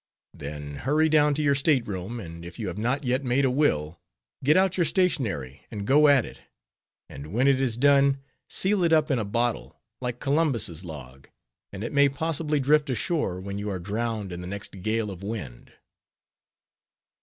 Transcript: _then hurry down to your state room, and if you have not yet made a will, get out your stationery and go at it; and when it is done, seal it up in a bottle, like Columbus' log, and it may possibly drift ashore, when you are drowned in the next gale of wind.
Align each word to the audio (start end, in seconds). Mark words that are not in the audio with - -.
_then 0.39 0.77
hurry 0.77 1.07
down 1.07 1.35
to 1.35 1.43
your 1.43 1.53
state 1.53 1.85
room, 1.87 2.19
and 2.19 2.43
if 2.43 2.57
you 2.57 2.69
have 2.69 2.77
not 2.79 3.03
yet 3.03 3.23
made 3.23 3.45
a 3.45 3.51
will, 3.51 3.99
get 4.43 4.57
out 4.57 4.75
your 4.75 4.83
stationery 4.83 5.61
and 5.69 5.85
go 5.85 6.07
at 6.07 6.25
it; 6.25 6.39
and 7.07 7.27
when 7.31 7.47
it 7.47 7.61
is 7.61 7.77
done, 7.77 8.17
seal 8.49 8.83
it 8.83 8.91
up 8.91 9.11
in 9.11 9.19
a 9.19 9.23
bottle, 9.23 9.79
like 9.99 10.19
Columbus' 10.19 10.83
log, 10.83 11.29
and 11.71 11.83
it 11.83 11.93
may 11.93 12.09
possibly 12.09 12.59
drift 12.59 12.89
ashore, 12.89 13.39
when 13.39 13.59
you 13.59 13.69
are 13.69 13.77
drowned 13.77 14.31
in 14.31 14.41
the 14.41 14.47
next 14.47 14.81
gale 14.81 15.11
of 15.11 15.21
wind. 15.21 15.71